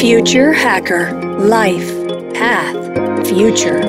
Future 0.00 0.52
Hacker 0.52 1.12
Life 1.40 1.92
Path 2.32 3.26
Future. 3.26 3.80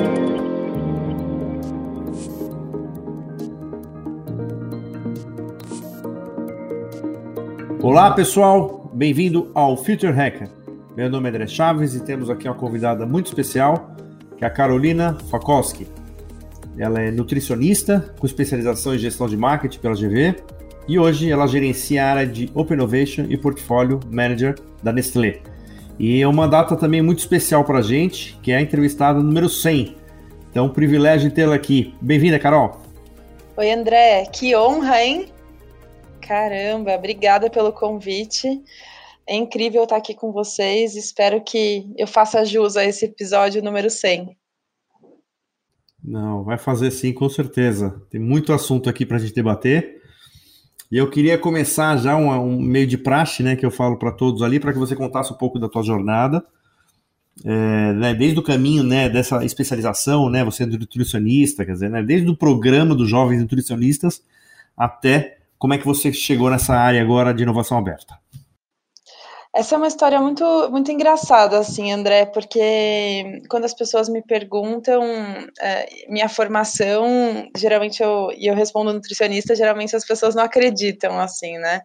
Olá 7.80 8.10
pessoal, 8.10 8.90
bem-vindo 8.92 9.52
ao 9.54 9.76
Future 9.76 10.10
Hacker. 10.10 10.48
Meu 10.96 11.08
nome 11.08 11.28
é 11.28 11.30
André 11.30 11.46
Chaves 11.46 11.94
e 11.94 12.00
temos 12.00 12.28
aqui 12.28 12.48
uma 12.48 12.56
convidada 12.56 13.06
muito 13.06 13.26
especial, 13.26 13.94
que 14.36 14.42
é 14.42 14.48
a 14.48 14.50
Carolina 14.50 15.16
Fakowski. 15.30 15.86
Ela 16.76 17.02
é 17.02 17.12
nutricionista 17.12 18.12
com 18.18 18.26
especialização 18.26 18.96
em 18.96 18.98
gestão 18.98 19.28
de 19.28 19.36
marketing 19.36 19.78
pela 19.78 19.94
GV 19.94 20.34
e 20.88 20.98
hoje 20.98 21.30
ela 21.30 21.46
gerencia 21.46 22.04
a 22.04 22.10
área 22.10 22.26
de 22.26 22.50
Open 22.52 22.74
Innovation 22.74 23.26
e 23.28 23.36
Portfólio 23.36 24.00
Manager 24.10 24.56
da 24.82 24.92
Nestlé. 24.92 25.40
E 26.00 26.22
é 26.22 26.26
uma 26.26 26.48
data 26.48 26.74
também 26.76 27.02
muito 27.02 27.18
especial 27.18 27.62
para 27.62 27.80
a 27.80 27.82
gente, 27.82 28.34
que 28.42 28.50
é 28.52 28.56
a 28.56 28.62
entrevistada 28.62 29.20
número 29.20 29.50
100. 29.50 29.94
Então, 30.50 30.64
um 30.64 30.72
privilégio 30.72 31.30
tê-la 31.30 31.54
aqui. 31.54 31.94
Bem-vinda, 32.00 32.38
Carol. 32.38 32.80
Oi, 33.54 33.70
André. 33.70 34.24
Que 34.32 34.56
honra, 34.56 35.04
hein? 35.04 35.26
Caramba, 36.22 36.94
obrigada 36.94 37.50
pelo 37.50 37.70
convite. 37.70 38.62
É 39.26 39.36
incrível 39.36 39.82
estar 39.82 39.96
aqui 39.96 40.14
com 40.14 40.32
vocês. 40.32 40.96
Espero 40.96 41.42
que 41.42 41.92
eu 41.98 42.06
faça 42.06 42.46
jus 42.46 42.78
a 42.78 42.84
esse 42.86 43.04
episódio 43.04 43.62
número 43.62 43.90
100. 43.90 44.34
Não, 46.02 46.42
vai 46.44 46.56
fazer 46.56 46.92
sim, 46.92 47.12
com 47.12 47.28
certeza. 47.28 48.00
Tem 48.08 48.18
muito 48.18 48.54
assunto 48.54 48.88
aqui 48.88 49.04
para 49.04 49.18
a 49.18 49.20
gente 49.20 49.34
debater. 49.34 49.99
E 50.90 50.96
eu 50.96 51.08
queria 51.08 51.38
começar 51.38 51.96
já 51.96 52.16
um, 52.16 52.30
um 52.30 52.60
meio 52.60 52.86
de 52.86 52.98
praxe, 52.98 53.42
né, 53.42 53.56
que 53.56 53.64
eu 53.64 53.70
falo 53.70 53.96
para 53.96 54.12
todos 54.12 54.42
ali, 54.42 54.60
para 54.60 54.72
que 54.72 54.78
você 54.78 54.94
contasse 54.94 55.32
um 55.32 55.36
pouco 55.36 55.58
da 55.58 55.68
tua 55.68 55.82
jornada, 55.82 56.44
é, 57.44 57.92
né, 57.92 58.14
desde 58.14 58.38
o 58.38 58.42
caminho, 58.42 58.82
né, 58.82 59.08
dessa 59.08 59.44
especialização, 59.44 60.28
né, 60.28 60.44
você 60.44 60.64
é 60.64 60.66
nutricionista, 60.66 61.64
quer 61.64 61.72
dizer, 61.72 61.90
né, 61.90 62.02
desde 62.02 62.28
o 62.28 62.36
programa 62.36 62.94
dos 62.94 63.08
jovens 63.08 63.40
nutricionistas 63.40 64.22
até 64.76 65.38
como 65.58 65.74
é 65.74 65.78
que 65.78 65.84
você 65.84 66.12
chegou 66.12 66.50
nessa 66.50 66.74
área 66.74 67.02
agora 67.02 67.32
de 67.32 67.42
inovação 67.42 67.78
aberta. 67.78 68.19
Essa 69.52 69.74
é 69.74 69.78
uma 69.78 69.88
história 69.88 70.20
muito, 70.20 70.44
muito 70.70 70.92
engraçada, 70.92 71.58
assim, 71.58 71.90
André, 71.90 72.24
porque 72.26 73.42
quando 73.48 73.64
as 73.64 73.74
pessoas 73.74 74.08
me 74.08 74.22
perguntam 74.22 75.02
é, 75.60 75.88
minha 76.08 76.28
formação, 76.28 77.50
geralmente 77.56 78.00
eu, 78.00 78.30
e 78.38 78.46
eu 78.46 78.54
respondo 78.54 78.92
nutricionista, 78.92 79.56
geralmente 79.56 79.96
as 79.96 80.06
pessoas 80.06 80.36
não 80.36 80.44
acreditam, 80.44 81.18
assim, 81.18 81.58
né? 81.58 81.82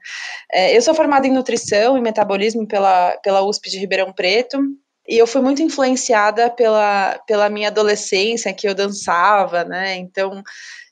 É, 0.52 0.78
eu 0.78 0.82
sou 0.84 0.94
formada 0.94 1.26
em 1.26 1.34
nutrição 1.34 1.98
e 1.98 2.02
metabolismo 2.02 2.68
pela, 2.68 3.18
pela 3.24 3.42
USP 3.42 3.72
de 3.72 3.80
Ribeirão 3.80 4.14
Preto, 4.14 4.60
e 5.08 5.18
eu 5.18 5.26
fui 5.26 5.42
muito 5.42 5.64
influenciada 5.64 6.52
pela, 6.52 7.20
pela 7.26 7.50
minha 7.50 7.70
adolescência, 7.70 8.54
que 8.54 8.68
eu 8.68 8.76
dançava, 8.76 9.64
né? 9.64 9.96
Então, 9.96 10.44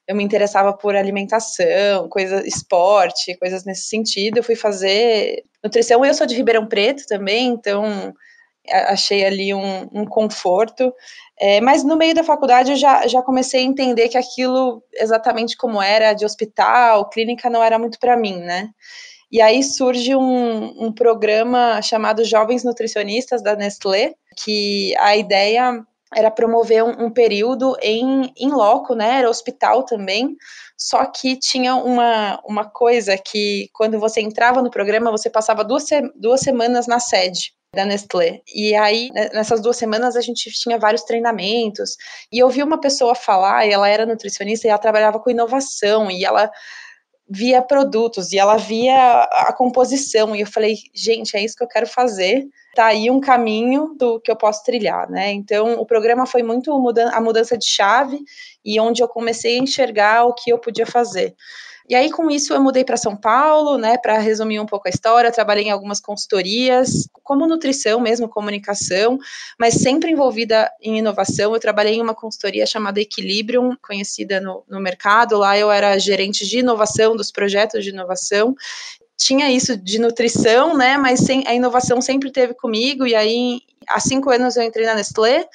eu 0.07 0.15
me 0.15 0.23
interessava 0.23 0.73
por 0.73 0.95
alimentação, 0.95 2.09
coisa, 2.09 2.45
esporte, 2.45 3.37
coisas 3.37 3.63
nesse 3.63 3.87
sentido. 3.87 4.37
Eu 4.37 4.43
fui 4.43 4.55
fazer 4.55 5.43
nutrição. 5.63 6.03
Eu 6.05 6.13
sou 6.13 6.27
de 6.27 6.35
Ribeirão 6.35 6.67
Preto 6.67 7.05
também, 7.07 7.47
então 7.47 8.13
achei 8.69 9.25
ali 9.25 9.53
um, 9.53 9.89
um 9.93 10.05
conforto. 10.05 10.93
É, 11.39 11.61
mas 11.61 11.83
no 11.83 11.95
meio 11.95 12.13
da 12.13 12.23
faculdade 12.23 12.71
eu 12.71 12.77
já, 12.77 13.07
já 13.07 13.21
comecei 13.21 13.61
a 13.61 13.63
entender 13.63 14.09
que 14.09 14.17
aquilo, 14.17 14.83
exatamente 14.93 15.57
como 15.57 15.81
era 15.81 16.13
de 16.13 16.25
hospital, 16.25 17.09
clínica, 17.09 17.49
não 17.49 17.63
era 17.63 17.79
muito 17.79 17.97
para 17.99 18.17
mim, 18.17 18.39
né? 18.39 18.69
E 19.31 19.41
aí 19.41 19.63
surge 19.63 20.15
um, 20.15 20.85
um 20.85 20.93
programa 20.93 21.81
chamado 21.81 22.23
Jovens 22.23 22.63
Nutricionistas 22.63 23.41
da 23.41 23.55
Nestlé, 23.55 24.13
que 24.37 24.95
a 24.97 25.17
ideia 25.17 25.83
era 26.15 26.31
promover 26.31 26.83
um, 26.83 27.05
um, 27.05 27.11
período 27.11 27.75
em, 27.81 28.31
em 28.37 28.49
loco, 28.49 28.95
né? 28.95 29.19
Era 29.19 29.29
hospital 29.29 29.83
também. 29.83 30.35
Só 30.77 31.05
que 31.05 31.37
tinha 31.37 31.75
uma, 31.75 32.39
uma 32.45 32.69
coisa 32.69 33.17
que, 33.17 33.69
quando 33.73 33.99
você 33.99 34.21
entrava 34.21 34.61
no 34.61 34.71
programa, 34.71 35.11
você 35.11 35.29
passava 35.29 35.63
duas, 35.63 35.85
duas 36.15 36.41
semanas 36.41 36.87
na 36.87 36.99
sede 36.99 37.53
da 37.73 37.85
Nestlé. 37.85 38.41
E 38.53 38.75
aí, 38.75 39.09
né, 39.13 39.29
nessas 39.33 39.61
duas 39.61 39.77
semanas, 39.77 40.15
a 40.15 40.21
gente 40.21 40.51
tinha 40.51 40.77
vários 40.77 41.03
treinamentos. 41.03 41.95
E 42.31 42.37
eu 42.39 42.49
vi 42.49 42.61
uma 42.61 42.79
pessoa 42.79 43.15
falar, 43.15 43.65
e 43.65 43.71
ela 43.71 43.89
era 43.89 44.05
nutricionista, 44.05 44.67
e 44.67 44.69
ela 44.69 44.79
trabalhava 44.79 45.19
com 45.19 45.31
inovação, 45.31 46.11
e 46.11 46.23
ela 46.23 46.51
via 47.29 47.61
produtos, 47.61 48.31
e 48.31 48.37
ela 48.37 48.57
via 48.57 49.23
a 49.23 49.53
composição. 49.53 50.35
E 50.35 50.41
eu 50.41 50.47
falei, 50.47 50.75
gente, 50.93 51.35
é 51.35 51.43
isso 51.43 51.55
que 51.55 51.63
eu 51.63 51.67
quero 51.67 51.87
fazer 51.87 52.47
tá 52.73 52.87
aí 52.87 53.09
um 53.09 53.19
caminho 53.19 53.95
do 53.97 54.19
que 54.19 54.31
eu 54.31 54.35
posso 54.35 54.63
trilhar, 54.63 55.09
né? 55.09 55.31
Então, 55.31 55.75
o 55.79 55.85
programa 55.85 56.25
foi 56.25 56.41
muito 56.41 56.71
a 57.11 57.21
mudança 57.21 57.57
de 57.57 57.65
chave 57.65 58.19
e 58.65 58.79
onde 58.79 59.01
eu 59.01 59.07
comecei 59.07 59.57
a 59.59 59.61
enxergar 59.61 60.25
o 60.25 60.33
que 60.33 60.51
eu 60.51 60.57
podia 60.57 60.85
fazer. 60.85 61.35
E 61.89 61.95
aí, 61.95 62.09
com 62.09 62.29
isso, 62.29 62.53
eu 62.53 62.61
mudei 62.61 62.83
para 62.85 62.95
São 62.95 63.15
Paulo, 63.15 63.77
né, 63.77 63.97
para 63.97 64.17
resumir 64.17 64.59
um 64.59 64.65
pouco 64.65 64.87
a 64.87 64.89
história. 64.89 65.31
Trabalhei 65.31 65.65
em 65.65 65.71
algumas 65.71 65.99
consultorias, 65.99 67.07
como 67.23 67.45
nutrição 67.45 67.99
mesmo, 67.99 68.29
comunicação, 68.29 69.17
mas 69.59 69.75
sempre 69.75 70.11
envolvida 70.11 70.71
em 70.81 70.99
inovação. 70.99 71.53
Eu 71.53 71.59
trabalhei 71.59 71.95
em 71.95 72.01
uma 72.01 72.15
consultoria 72.15 72.65
chamada 72.65 73.01
Equilibrium, 73.01 73.75
conhecida 73.85 74.39
no, 74.39 74.63
no 74.69 74.79
mercado. 74.79 75.37
Lá 75.37 75.57
eu 75.57 75.69
era 75.69 75.97
gerente 75.97 76.47
de 76.47 76.59
inovação, 76.59 77.15
dos 77.15 77.31
projetos 77.31 77.83
de 77.83 77.89
inovação 77.89 78.55
tinha 79.15 79.49
isso 79.49 79.77
de 79.77 79.99
nutrição, 79.99 80.75
né? 80.75 80.97
Mas 80.97 81.19
sem, 81.21 81.47
a 81.47 81.53
inovação 81.53 82.01
sempre 82.01 82.31
teve 82.31 82.53
comigo. 82.53 83.05
E 83.05 83.15
aí, 83.15 83.61
há 83.87 83.99
cinco 83.99 84.29
anos 84.29 84.57
eu 84.57 84.63
entrei 84.63 84.85
na 84.85 84.95
Nestlé, 84.95 85.47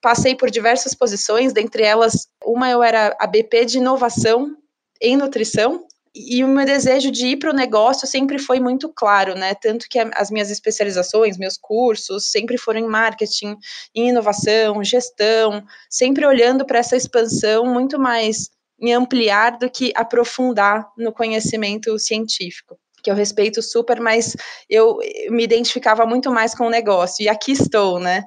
passei 0.00 0.34
por 0.34 0.50
diversas 0.50 0.94
posições, 0.94 1.52
dentre 1.52 1.82
elas, 1.82 2.28
uma 2.44 2.70
eu 2.70 2.82
era 2.82 3.16
a 3.18 3.26
BP 3.26 3.64
de 3.64 3.78
inovação 3.78 4.56
em 5.00 5.16
nutrição. 5.16 5.86
E 6.12 6.42
o 6.42 6.48
meu 6.48 6.66
desejo 6.66 7.10
de 7.10 7.28
ir 7.28 7.36
para 7.36 7.50
o 7.50 7.54
negócio 7.54 8.06
sempre 8.06 8.36
foi 8.36 8.58
muito 8.58 8.88
claro, 8.88 9.34
né? 9.36 9.54
Tanto 9.54 9.86
que 9.88 9.98
as 9.98 10.28
minhas 10.28 10.50
especializações, 10.50 11.38
meus 11.38 11.56
cursos, 11.56 12.30
sempre 12.30 12.58
foram 12.58 12.80
em 12.80 12.88
marketing, 12.88 13.56
em 13.94 14.08
inovação, 14.08 14.82
gestão, 14.82 15.64
sempre 15.88 16.26
olhando 16.26 16.66
para 16.66 16.80
essa 16.80 16.96
expansão 16.96 17.64
muito 17.64 17.96
mais 17.96 18.50
em 18.80 18.92
ampliar 18.92 19.56
do 19.58 19.70
que 19.70 19.92
aprofundar 19.94 20.88
no 20.96 21.12
conhecimento 21.12 21.96
científico 21.98 22.76
que 23.02 23.10
eu 23.10 23.14
respeito 23.14 23.62
super, 23.62 24.00
mas 24.00 24.36
eu 24.68 24.98
me 25.30 25.42
identificava 25.42 26.04
muito 26.06 26.30
mais 26.30 26.54
com 26.54 26.66
o 26.66 26.70
negócio. 26.70 27.24
E 27.24 27.28
aqui 27.28 27.52
estou, 27.52 27.98
né? 27.98 28.24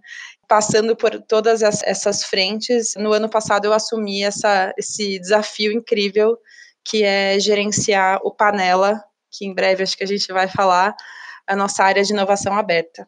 Passando 0.47 0.95
por 0.95 1.21
todas 1.21 1.61
essas 1.61 2.23
frentes. 2.23 2.93
No 2.97 3.13
ano 3.13 3.29
passado 3.29 3.65
eu 3.65 3.73
assumi 3.73 4.23
essa, 4.23 4.73
esse 4.77 5.19
desafio 5.19 5.71
incrível 5.71 6.37
que 6.83 7.03
é 7.03 7.39
gerenciar 7.39 8.19
o 8.23 8.31
Panela, 8.31 9.03
que 9.31 9.45
em 9.45 9.53
breve 9.53 9.83
acho 9.83 9.97
que 9.97 10.03
a 10.03 10.07
gente 10.07 10.31
vai 10.31 10.47
falar, 10.47 10.95
a 11.47 11.55
nossa 11.55 11.83
área 11.83 12.03
de 12.03 12.13
inovação 12.13 12.57
aberta. 12.57 13.07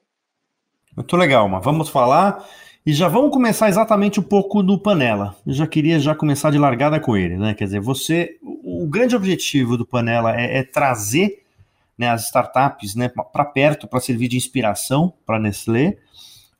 Muito 0.96 1.16
legal, 1.18 1.47
mas 1.50 1.63
vamos 1.63 1.90
falar 1.90 2.46
e 2.86 2.94
já 2.94 3.08
vamos 3.08 3.31
começar 3.31 3.68
exatamente 3.68 4.19
um 4.19 4.24
pouco 4.24 4.62
do 4.62 4.80
Panela. 4.80 5.36
Eu 5.46 5.53
já 5.53 5.66
queria 5.66 6.00
já 6.00 6.13
começar 6.13 6.52
de 6.52 6.58
largada 6.58 7.00
com 7.00 7.18
ele, 7.18 7.36
né? 7.36 7.53
Quer 7.53 7.66
dizer, 7.66 7.81
você, 7.81 8.38
o 8.44 8.88
grande 8.88 9.16
objetivo 9.16 9.75
do 9.75 9.86
Panela 9.86 10.40
é, 10.40 10.59
é 10.59 10.63
trazer 10.63 11.44
né, 11.97 12.09
as 12.09 12.25
startups 12.25 12.96
né, 12.96 13.09
para 13.09 13.46
perto, 13.46 13.88
para 13.88 14.00
servir 14.00 14.28
de 14.28 14.38
inspiração 14.38 15.13
para 15.25 15.40
Nestlé, 15.40 15.97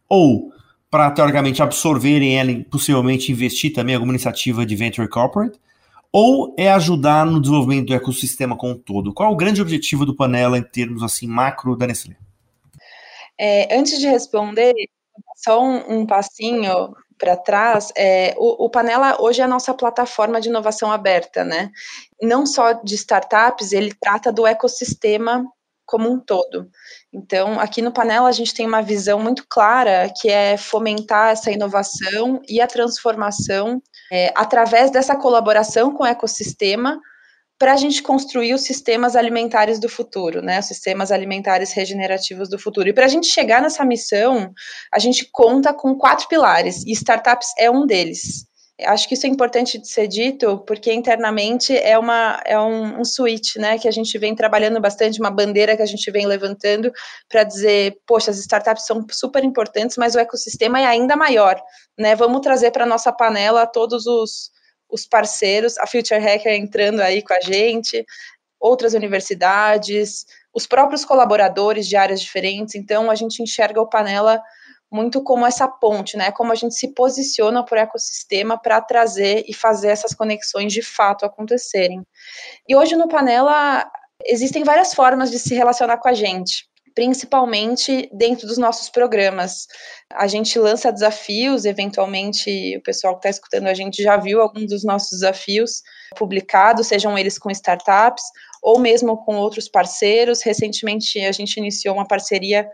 ou 0.10 0.52
para, 0.90 1.12
teoricamente, 1.12 1.62
absorverem 1.62 2.40
ela 2.40 2.52
e 2.52 2.64
possivelmente 2.64 3.32
investir 3.32 3.74
também 3.74 3.94
em 3.94 3.96
alguma 3.96 4.14
iniciativa 4.14 4.66
de 4.66 4.76
venture 4.76 5.08
corporate, 5.10 5.60
ou 6.18 6.56
é 6.58 6.72
ajudar 6.72 7.26
no 7.26 7.42
desenvolvimento 7.42 7.88
do 7.88 7.94
ecossistema 7.94 8.56
como 8.56 8.72
um 8.72 8.78
todo? 8.80 9.14
Qual 9.14 9.30
é 9.30 9.34
o 9.34 9.36
grande 9.36 9.62
objetivo 9.62 10.06
do 10.06 10.16
Panela 10.16 10.58
em 10.58 10.64
termos 10.64 11.04
assim 11.04 11.28
macro 11.28 11.76
da 11.76 11.86
Nestlé? 11.86 12.16
É, 13.38 13.78
antes 13.78 14.00
de 14.00 14.08
responder, 14.08 14.74
só 15.36 15.62
um, 15.62 16.00
um 16.00 16.06
passinho 16.06 16.96
para 17.18 17.36
trás, 17.36 17.92
é, 17.98 18.34
o, 18.38 18.64
o, 18.64 18.70
Panela 18.70 19.18
hoje 19.20 19.42
é 19.42 19.44
a 19.44 19.48
nossa 19.48 19.74
plataforma 19.74 20.40
de 20.40 20.48
inovação 20.48 20.90
aberta, 20.90 21.44
né? 21.44 21.70
Não 22.22 22.46
só 22.46 22.72
de 22.72 22.96
startups, 22.96 23.74
ele 23.74 23.94
trata 23.94 24.32
do 24.32 24.48
ecossistema 24.48 25.46
como 25.86 26.10
um 26.10 26.18
todo. 26.18 26.70
Então, 27.12 27.60
aqui 27.60 27.82
no 27.82 27.92
Panela 27.92 28.30
a 28.30 28.32
gente 28.32 28.54
tem 28.54 28.66
uma 28.66 28.82
visão 28.82 29.20
muito 29.20 29.46
clara 29.50 30.10
que 30.22 30.30
é 30.30 30.56
fomentar 30.56 31.32
essa 31.32 31.52
inovação 31.52 32.42
e 32.48 32.62
a 32.62 32.68
transformação 32.68 33.82
é, 34.12 34.32
através 34.36 34.92
dessa 34.92 35.16
colaboração 35.16 35.94
com 35.94 36.04
o 36.04 36.08
ecossistema 36.08 37.00
para 37.58 37.74
a 37.74 37.78
gente 37.78 38.04
construir 38.04 38.54
os 38.54 38.62
sistemas 38.62 39.16
alimentares 39.16 39.80
do 39.80 39.88
futuro, 39.88 40.42
né? 40.42 40.60
Os 40.60 40.66
sistemas 40.66 41.12
alimentares 41.12 41.72
regenerativos 41.72 42.50
do 42.50 42.60
futuro. 42.60 42.90
E 42.90 42.94
para 42.94 43.06
a 43.06 43.10
gente 43.10 43.28
chegar 43.28 43.62
nessa 43.62 43.86
missão, 43.86 44.54
a 44.92 45.00
gente 45.00 45.30
conta 45.32 45.74
com 45.74 45.96
quatro 45.96 46.28
pilares, 46.28 46.84
e 46.86 46.92
startups 46.92 47.50
é 47.58 47.72
um 47.72 47.86
deles. 47.86 48.46
Acho 48.82 49.08
que 49.08 49.14
isso 49.14 49.26
é 49.26 49.30
importante 49.30 49.78
de 49.78 49.88
ser 49.88 50.06
dito, 50.06 50.58
porque 50.68 50.92
internamente 50.92 51.78
é, 51.78 51.98
uma, 51.98 52.42
é 52.44 52.60
um, 52.60 53.00
um 53.00 53.06
switch, 53.06 53.56
né, 53.56 53.80
que 53.80 53.88
a 53.88 53.92
gente 53.92 54.18
vem 54.18 54.36
trabalhando 54.36 54.82
bastante, 54.82 55.20
uma 55.20 55.32
bandeira 55.32 55.78
que 55.78 55.82
a 55.82 55.86
gente 55.86 56.12
vem 56.12 56.26
levantando 56.26 56.92
para 57.30 57.44
dizer, 57.44 57.98
poxa, 58.06 58.32
as 58.32 58.38
startups 58.38 58.86
são 58.86 59.06
super 59.10 59.46
importantes, 59.46 59.96
mas 59.96 60.14
o 60.14 60.20
ecossistema 60.20 60.82
é 60.82 60.86
ainda 60.86 61.16
maior, 61.16 61.58
né, 61.98 62.16
vamos 62.16 62.42
trazer 62.42 62.72
para 62.72 62.86
nossa 62.86 63.14
panela 63.14 63.66
todos 63.66 64.06
os, 64.06 64.52
os 64.90 65.06
parceiros, 65.08 65.78
a 65.78 65.88
Future 65.88 66.20
Hacker 66.20 66.54
entrando 66.54 67.00
aí 67.00 67.22
com 67.22 67.34
a 67.34 67.40
gente, 67.40 68.06
outras 68.60 68.94
universidades, 68.94 70.26
os 70.54 70.68
próprios 70.68 71.06
colaboradores 71.06 71.88
de 71.88 71.96
áreas 71.96 72.20
diferentes, 72.20 72.76
então 72.76 73.10
a 73.10 73.16
gente 73.16 73.42
enxerga 73.42 73.80
o 73.80 73.88
Panela 73.88 74.42
muito 74.96 75.22
como 75.22 75.46
essa 75.46 75.68
ponte, 75.68 76.16
né? 76.16 76.32
Como 76.32 76.54
a 76.54 76.56
gente 76.56 76.74
se 76.74 76.94
posiciona 76.94 77.64
para 77.66 77.80
o 77.80 77.82
ecossistema 77.82 78.58
para 78.58 78.80
trazer 78.80 79.44
e 79.46 79.54
fazer 79.54 79.90
essas 79.90 80.14
conexões 80.14 80.72
de 80.72 80.82
fato 80.82 81.26
acontecerem. 81.26 82.02
E 82.68 82.76
hoje 82.76 82.96
no 82.96 83.10
Panela 83.10 83.86
existem 84.26 84.64
várias 84.64 84.94
formas 84.94 85.30
de 85.30 85.38
se 85.38 85.54
relacionar 85.54 85.98
com 85.98 86.08
a 86.08 86.14
gente 86.14 86.66
principalmente 86.96 88.10
dentro 88.14 88.48
dos 88.48 88.58
nossos 88.58 88.90
programas. 88.90 89.68
A 90.14 90.28
gente 90.28 90.58
lança 90.58 90.94
desafios, 90.94 91.66
eventualmente 91.66 92.78
o 92.78 92.82
pessoal 92.82 93.16
que 93.16 93.20
está 93.20 93.30
escutando 93.30 93.68
a 93.68 93.74
gente 93.74 94.02
já 94.02 94.16
viu 94.16 94.42
alguns 94.42 94.70
dos 94.70 94.86
nossos 94.86 95.20
desafios 95.20 95.82
publicados, 96.16 96.88
sejam 96.88 97.18
eles 97.18 97.38
com 97.38 97.52
startups 97.52 98.24
ou 98.64 98.80
mesmo 98.80 99.18
com 99.26 99.36
outros 99.36 99.68
parceiros. 99.68 100.42
Recentemente 100.42 101.20
a 101.20 101.34
gente 101.34 101.58
iniciou 101.58 101.96
uma 101.96 102.08
parceria 102.08 102.66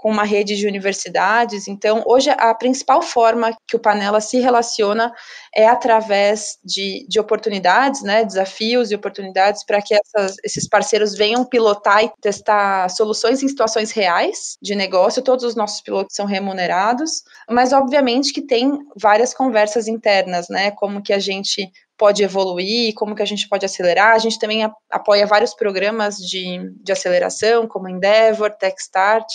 com 0.00 0.10
uma 0.10 0.24
rede 0.24 0.56
de 0.56 0.66
universidades. 0.66 1.68
Então, 1.68 2.02
hoje, 2.06 2.30
a 2.30 2.54
principal 2.54 3.02
forma 3.02 3.54
que 3.68 3.76
o 3.76 3.78
Panela 3.78 4.18
se 4.18 4.40
relaciona 4.40 5.12
é 5.54 5.66
através 5.66 6.56
de, 6.64 7.06
de 7.06 7.20
oportunidades, 7.20 8.02
né, 8.02 8.24
desafios 8.24 8.90
e 8.90 8.94
oportunidades 8.94 9.62
para 9.62 9.82
que 9.82 9.94
essas, 9.94 10.36
esses 10.42 10.66
parceiros 10.66 11.14
venham 11.14 11.44
pilotar 11.44 12.02
e 12.02 12.10
testar 12.18 12.88
soluções 12.88 13.42
em 13.42 13.48
situações 13.48 13.90
reais 13.90 14.56
de 14.62 14.74
negócio. 14.74 15.20
Todos 15.20 15.44
os 15.44 15.54
nossos 15.54 15.82
pilotos 15.82 16.16
são 16.16 16.24
remunerados, 16.24 17.22
mas, 17.50 17.74
obviamente, 17.74 18.32
que 18.32 18.40
tem 18.40 18.78
várias 18.96 19.34
conversas 19.34 19.86
internas, 19.86 20.48
né, 20.48 20.70
como 20.70 21.02
que 21.02 21.12
a 21.12 21.18
gente 21.18 21.70
pode 22.00 22.22
evoluir, 22.22 22.94
como 22.94 23.14
que 23.14 23.20
a 23.22 23.26
gente 23.26 23.46
pode 23.46 23.66
acelerar. 23.66 24.14
A 24.14 24.18
gente 24.18 24.38
também 24.38 24.66
apoia 24.90 25.26
vários 25.26 25.52
programas 25.52 26.16
de, 26.16 26.72
de 26.82 26.90
aceleração, 26.90 27.68
como 27.68 27.90
Endeavor, 27.90 28.50
Techstart. 28.56 29.26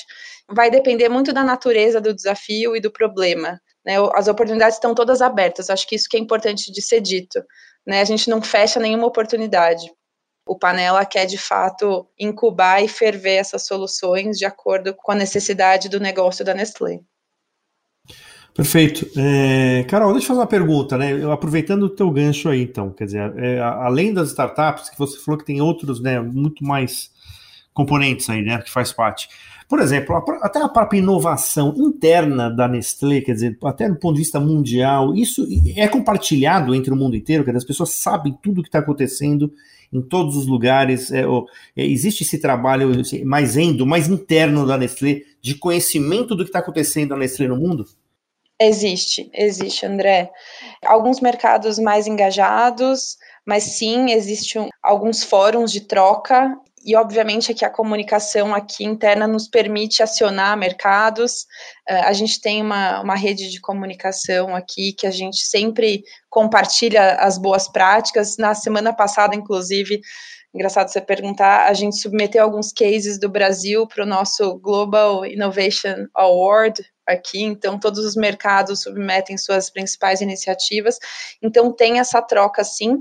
Vai 0.52 0.70
depender 0.70 1.10
muito 1.10 1.34
da 1.34 1.44
natureza 1.44 2.00
do 2.00 2.14
desafio 2.14 2.76
e 2.76 2.82
do 2.82 2.92
problema. 2.92 3.60
Né? 3.86 3.96
As 4.14 4.28
oportunidades 4.28 4.76
estão 4.76 4.94
todas 4.94 5.22
abertas. 5.22 5.70
Acho 5.70 5.88
que 5.88 5.96
isso 5.96 6.08
que 6.10 6.18
é 6.18 6.20
importante 6.20 6.72
de 6.72 6.82
ser 6.82 7.02
dito. 7.02 7.42
Né? 7.86 8.02
A 8.02 8.06
gente 8.06 8.30
não 8.30 8.42
fecha 8.42 8.80
nenhuma 8.80 9.08
oportunidade. 9.08 9.92
O 10.48 10.58
Panela 10.58 11.04
quer, 11.06 11.26
de 11.26 11.38
fato, 11.38 12.08
incubar 12.20 12.84
e 12.84 12.88
ferver 12.88 13.36
essas 13.36 13.66
soluções 13.66 14.38
de 14.38 14.46
acordo 14.46 14.94
com 14.94 15.12
a 15.12 15.16
necessidade 15.16 15.90
do 15.90 16.00
negócio 16.00 16.46
da 16.46 16.54
Nestlé. 16.54 17.00
Perfeito. 18.54 19.06
É, 19.20 19.84
Carol, 19.84 20.14
deixa 20.14 20.26
eu 20.26 20.28
fazer 20.30 20.40
uma 20.40 20.48
pergunta, 20.48 20.98
né? 20.98 21.12
Eu, 21.12 21.32
aproveitando 21.32 21.84
o 21.84 21.90
teu 21.90 22.10
gancho 22.10 22.48
aí, 22.48 22.62
então, 22.62 22.90
quer 22.90 23.04
dizer, 23.04 23.38
é, 23.38 23.60
além 23.60 24.14
das 24.14 24.30
startups, 24.30 24.90
que 24.90 24.98
você 24.98 25.20
falou 25.20 25.38
que 25.38 25.46
tem 25.46 25.60
outros, 25.60 26.02
né, 26.02 26.22
muito 26.22 26.64
mais 26.64 27.12
componentes 27.74 28.30
aí, 28.30 28.42
né, 28.42 28.62
que 28.62 28.72
faz 28.72 28.94
parte. 28.94 29.28
Por 29.68 29.80
exemplo, 29.80 30.16
até 30.42 30.62
a 30.62 30.70
própria 30.70 31.00
inovação 31.00 31.74
interna 31.76 32.50
da 32.50 32.68
Nestlé, 32.68 33.22
quer 33.22 33.34
dizer, 33.34 33.58
até 33.64 33.90
do 33.90 33.96
ponto 33.96 34.14
de 34.14 34.22
vista 34.22 34.40
mundial, 34.40 35.16
isso 35.16 35.48
é 35.76 35.88
compartilhado 35.88 36.76
entre 36.76 36.94
o 36.94 36.96
mundo 36.96 37.16
inteiro, 37.16 37.44
quer 37.44 37.52
dizer, 37.52 37.58
as 37.58 37.66
pessoas 37.66 37.90
sabem 37.92 38.38
tudo 38.44 38.60
o 38.60 38.62
que 38.62 38.70
está 38.70 38.80
acontecendo 38.80 39.52
em 39.92 40.02
todos 40.02 40.36
os 40.36 40.46
lugares. 40.46 41.12
É, 41.12 41.24
é, 41.76 41.86
existe 41.86 42.24
esse 42.24 42.38
trabalho 42.38 43.00
assim, 43.00 43.24
mais 43.24 43.58
endo, 43.58 43.86
mais 43.86 44.08
interno 44.08 44.68
da 44.68 44.78
Nestlé, 44.78 45.22
de 45.42 45.56
conhecimento 45.56 46.36
do 46.36 46.44
que 46.44 46.50
está 46.50 46.60
acontecendo 46.60 47.10
na 47.12 47.18
Nestlé 47.18 47.48
no 47.48 47.58
mundo? 47.58 47.86
Existe, 48.60 49.30
existe, 49.34 49.86
André. 49.86 50.32
Alguns 50.86 51.20
mercados 51.20 51.78
mais 51.78 52.08
engajados, 52.08 53.18
mas 53.46 53.64
sim, 53.64 54.12
existem 54.12 54.70
alguns 54.82 55.24
fóruns 55.24 55.72
de 55.72 55.82
troca 55.82 56.56
e 56.86 56.96
obviamente 56.96 57.52
é 57.52 57.56
que 57.56 57.66
a 57.66 57.70
comunicação 57.70 58.54
aqui 58.54 58.86
interna 58.86 59.28
nos 59.28 59.48
permite 59.48 60.04
acionar 60.04 60.56
mercados. 60.56 61.48
Uh, 61.90 62.06
a 62.06 62.14
gente 62.14 62.40
tem 62.40 62.62
uma, 62.62 63.02
uma 63.02 63.16
rede 63.16 63.50
de 63.50 63.60
comunicação 63.60 64.56
aqui 64.56 64.94
que 64.94 65.08
a 65.08 65.12
gente 65.12 65.38
sempre 65.48 66.04
compartilha 66.30 67.16
as 67.16 67.40
boas 67.40 67.68
práticas. 67.68 68.38
Na 68.38 68.54
semana 68.54 68.94
passada, 68.94 69.36
inclusive, 69.36 70.00
engraçado 70.54 70.90
você 70.90 71.02
perguntar, 71.02 71.68
a 71.68 71.74
gente 71.74 71.98
submeteu 71.98 72.44
alguns 72.44 72.72
cases 72.72 73.20
do 73.20 73.28
Brasil 73.28 73.88
para 73.88 74.04
o 74.04 74.08
nosso 74.08 74.60
Global 74.60 75.26
Innovation 75.26 76.06
Award, 76.14 76.86
aqui, 77.06 77.42
então 77.42 77.80
todos 77.80 78.04
os 78.04 78.16
mercados 78.16 78.82
submetem 78.82 79.38
suas 79.38 79.70
principais 79.70 80.22
iniciativas, 80.22 80.98
então 81.42 81.72
tem 81.72 82.00
essa 82.00 82.22
troca 82.22 82.64
sim. 82.64 82.98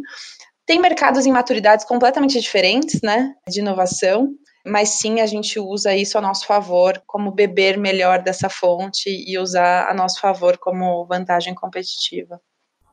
Tem 0.66 0.80
mercados 0.80 1.26
em 1.26 1.32
maturidades 1.32 1.84
completamente 1.84 2.40
diferentes, 2.40 3.00
né, 3.02 3.34
de 3.48 3.60
inovação, 3.60 4.34
mas 4.64 4.90
sim 5.00 5.20
a 5.20 5.26
gente 5.26 5.60
usa 5.60 5.94
isso 5.94 6.16
a 6.16 6.20
nosso 6.20 6.46
favor, 6.46 7.02
como 7.06 7.30
beber 7.30 7.76
melhor 7.76 8.22
dessa 8.22 8.48
fonte 8.48 9.10
e 9.10 9.38
usar 9.38 9.88
a 9.88 9.94
nosso 9.94 10.20
favor 10.20 10.56
como 10.56 11.04
vantagem 11.04 11.54
competitiva. 11.54 12.40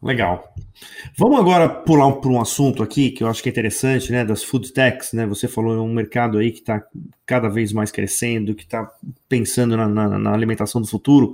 Legal. 0.03 0.51
Vamos 1.15 1.39
agora 1.39 1.69
pular 1.69 2.12
para 2.13 2.29
um 2.31 2.41
assunto 2.41 2.81
aqui 2.81 3.12
que 3.12 3.23
eu 3.23 3.27
acho 3.27 3.41
que 3.44 3.50
é 3.50 3.51
interessante, 3.51 4.12
né, 4.12 4.25
das 4.25 4.44
food 4.44 4.73
techs, 4.73 5.13
né? 5.13 5.27
Você 5.27 5.47
falou 5.47 5.85
um 5.85 5.94
mercado 5.94 6.39
aí 6.39 6.51
que 6.51 6.59
está 6.59 6.83
cada 7.23 7.47
vez 7.47 7.71
mais 7.71 7.91
crescendo, 7.91 8.56
que 8.56 8.63
está 8.63 8.91
pensando 9.29 9.77
na, 9.77 9.88
na, 9.88 10.18
na, 10.18 10.33
alimentação 10.33 10.81
do 10.81 10.88
futuro. 10.88 11.33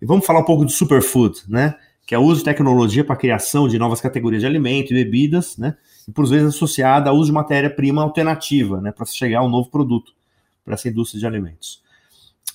E 0.00 0.06
vamos 0.06 0.24
falar 0.24 0.40
um 0.40 0.44
pouco 0.44 0.64
de 0.64 0.72
superfood, 0.72 1.42
né? 1.46 1.76
Que 2.10 2.14
é 2.16 2.18
o 2.18 2.22
uso 2.22 2.40
de 2.40 2.46
tecnologia 2.46 3.04
para 3.04 3.14
a 3.14 3.16
criação 3.16 3.68
de 3.68 3.78
novas 3.78 4.00
categorias 4.00 4.42
de 4.42 4.46
alimentos 4.48 4.90
e 4.90 4.94
bebidas, 4.94 5.56
né? 5.56 5.76
E 6.08 6.10
por 6.10 6.26
vezes 6.26 6.48
associada 6.48 7.08
ao 7.08 7.14
uso 7.14 7.26
de 7.26 7.32
matéria-prima 7.32 8.02
alternativa, 8.02 8.80
né? 8.80 8.90
Para 8.90 9.06
chegar 9.06 9.38
a 9.38 9.44
um 9.44 9.48
novo 9.48 9.70
produto 9.70 10.12
para 10.64 10.74
essa 10.74 10.88
indústria 10.88 11.20
de 11.20 11.26
alimentos. 11.28 11.80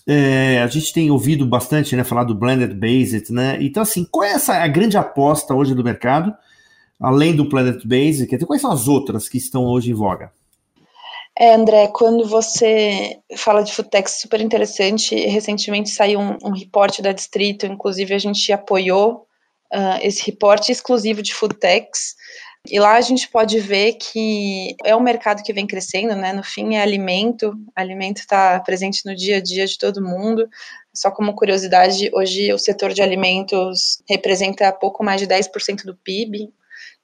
É, 0.05 0.61
a 0.61 0.67
gente 0.67 0.91
tem 0.91 1.09
ouvido 1.09 1.45
bastante, 1.45 1.95
né, 1.95 2.03
falar 2.03 2.25
do 2.25 2.35
blended 2.35 2.73
based, 2.73 3.31
né? 3.31 3.57
Então, 3.61 3.81
assim, 3.81 4.03
qual 4.03 4.25
é 4.25 4.33
essa 4.33 4.55
a 4.55 4.67
grande 4.67 4.97
aposta 4.97 5.55
hoje 5.55 5.73
do 5.73 5.85
mercado, 5.85 6.35
além 6.99 7.33
do 7.33 7.47
blended 7.47 7.87
based? 7.87 8.27
Quais 8.45 8.61
são 8.61 8.73
as 8.73 8.89
outras 8.89 9.29
que 9.29 9.37
estão 9.37 9.63
hoje 9.63 9.89
em 9.89 9.93
voga? 9.93 10.33
É, 11.39 11.55
André, 11.55 11.87
quando 11.93 12.27
você 12.27 13.19
fala 13.37 13.63
de 13.63 13.71
Futex, 13.71 14.19
super 14.19 14.41
interessante. 14.41 15.15
Recentemente 15.15 15.91
saiu 15.91 16.19
um, 16.19 16.37
um 16.43 16.51
reporte 16.51 17.01
da 17.01 17.13
Distrito, 17.13 17.65
inclusive 17.65 18.13
a 18.13 18.19
gente 18.19 18.51
apoiou 18.51 19.25
uh, 19.74 20.00
esse 20.01 20.25
reporte 20.25 20.72
exclusivo 20.72 21.22
de 21.22 21.34
Futex. 21.34 22.15
E 22.67 22.79
lá 22.79 22.95
a 22.95 23.01
gente 23.01 23.27
pode 23.27 23.60
ver 23.60 23.93
que 23.93 24.75
é 24.84 24.95
um 24.95 25.00
mercado 25.00 25.43
que 25.43 25.53
vem 25.53 25.67
crescendo, 25.67 26.15
né? 26.15 26.34
No 26.34 26.43
fim, 26.43 26.75
é 26.75 26.81
alimento, 26.81 27.53
alimento 27.75 28.17
está 28.17 28.60
presente 28.60 29.05
no 29.05 29.15
dia 29.15 29.38
a 29.38 29.41
dia 29.41 29.65
de 29.67 29.77
todo 29.77 30.03
mundo. 30.03 30.50
Só 30.93 31.12
como 31.12 31.36
curiosidade, 31.36 32.10
hoje 32.13 32.51
o 32.51 32.57
setor 32.57 32.93
de 32.93 33.01
alimentos 33.01 34.01
representa 34.10 34.72
pouco 34.72 35.03
mais 35.03 35.22
de 35.22 35.27
10% 35.27 35.84
do 35.84 35.95
PIB. 35.95 36.50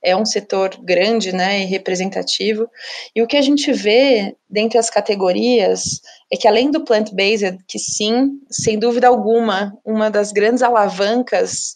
É 0.03 0.15
um 0.15 0.25
setor 0.25 0.75
grande, 0.82 1.32
né, 1.32 1.62
e 1.62 1.65
representativo. 1.65 2.68
E 3.15 3.22
o 3.22 3.27
que 3.27 3.38
a 3.38 3.41
gente 3.41 3.72
vê 3.72 4.36
dentre 4.50 4.80
as 4.80 4.89
categorias 4.89 6.01
é 6.32 6.38
que 6.38 6.48
além 6.48 6.72
do 6.72 6.84
plant-based, 6.84 7.60
que 7.68 7.77
sim, 7.77 8.32
sem 8.50 8.80
dúvida 8.80 9.08
alguma, 9.08 9.77
uma 9.86 10.10
das 10.10 10.32
grandes 10.32 10.63
alavancas 10.63 11.75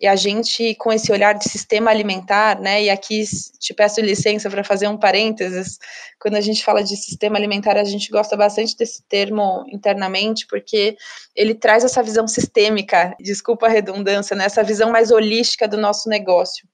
e 0.00 0.06
a 0.06 0.16
gente, 0.16 0.74
com 0.74 0.92
esse 0.92 1.12
olhar 1.12 1.34
de 1.34 1.48
sistema 1.48 1.90
alimentar, 1.90 2.60
né, 2.60 2.82
e 2.82 2.90
aqui 2.90 3.24
te 3.58 3.72
peço 3.72 4.00
licença 4.00 4.50
para 4.50 4.64
fazer 4.64 4.88
um 4.88 4.96
parênteses, 4.96 5.78
quando 6.20 6.36
a 6.36 6.40
gente 6.40 6.64
fala 6.64 6.82
de 6.82 6.96
sistema 6.96 7.36
alimentar, 7.36 7.76
a 7.76 7.84
gente 7.84 8.10
gosta 8.10 8.36
bastante 8.36 8.76
desse 8.76 9.02
termo 9.08 9.64
internamente, 9.68 10.46
porque 10.46 10.96
ele 11.34 11.54
traz 11.54 11.84
essa 11.84 12.02
visão 12.02 12.26
sistêmica, 12.26 13.14
desculpa 13.20 13.66
a 13.66 13.70
redundância, 13.70 14.34
né, 14.36 14.44
essa 14.44 14.62
visão 14.62 14.90
mais 14.90 15.10
holística 15.10 15.68
do 15.68 15.76
nosso 15.76 16.08
negócio. 16.08 16.66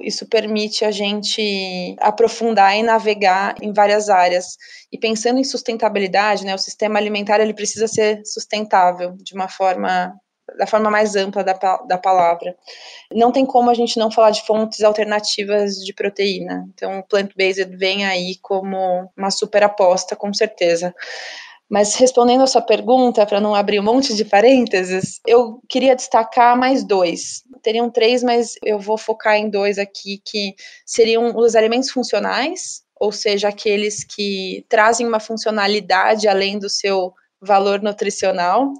Isso 0.00 0.28
permite 0.28 0.84
a 0.84 0.92
gente 0.92 1.96
aprofundar 2.00 2.76
e 2.76 2.84
navegar 2.84 3.56
em 3.60 3.72
várias 3.72 4.08
áreas. 4.08 4.56
E 4.92 4.98
pensando 4.98 5.40
em 5.40 5.44
sustentabilidade, 5.44 6.44
né, 6.44 6.54
o 6.54 6.58
sistema 6.58 6.98
alimentar 6.98 7.40
ele 7.40 7.52
precisa 7.52 7.88
ser 7.88 8.24
sustentável 8.24 9.16
de 9.18 9.34
uma 9.34 9.48
forma 9.48 10.14
da 10.56 10.66
forma 10.66 10.90
mais 10.90 11.16
ampla 11.16 11.44
da, 11.44 11.52
da 11.52 11.98
palavra. 11.98 12.56
Não 13.12 13.32
tem 13.32 13.44
como 13.44 13.70
a 13.70 13.74
gente 13.74 13.98
não 13.98 14.10
falar 14.10 14.30
de 14.30 14.42
fontes 14.42 14.82
alternativas 14.82 15.76
de 15.76 15.92
proteína. 15.92 16.68
Então, 16.74 16.98
o 16.98 17.02
plant-based 17.02 17.76
vem 17.76 18.06
aí 18.06 18.36
como 18.40 19.10
uma 19.16 19.30
super 19.30 19.62
aposta, 19.62 20.16
com 20.16 20.32
certeza. 20.32 20.94
Mas 21.68 21.94
respondendo 21.96 22.42
a 22.42 22.46
sua 22.46 22.62
pergunta, 22.62 23.26
para 23.26 23.40
não 23.40 23.54
abrir 23.54 23.78
um 23.78 23.84
monte 23.84 24.14
de 24.14 24.24
parênteses, 24.24 25.20
eu 25.26 25.60
queria 25.68 25.94
destacar 25.94 26.56
mais 26.56 26.82
dois. 26.82 27.42
Teriam 27.62 27.90
três, 27.90 28.22
mas 28.22 28.54
eu 28.64 28.78
vou 28.78 28.96
focar 28.96 29.36
em 29.36 29.50
dois 29.50 29.78
aqui, 29.78 30.22
que 30.24 30.54
seriam 30.86 31.36
os 31.36 31.54
alimentos 31.54 31.90
funcionais, 31.90 32.82
ou 32.98 33.12
seja, 33.12 33.48
aqueles 33.48 34.02
que 34.02 34.64
trazem 34.68 35.06
uma 35.06 35.20
funcionalidade 35.20 36.26
além 36.26 36.58
do 36.58 36.70
seu 36.70 37.12
valor 37.40 37.82
nutricional, 37.82 38.72